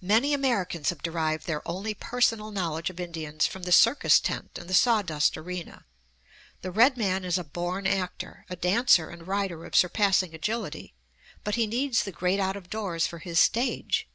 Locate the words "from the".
3.48-3.72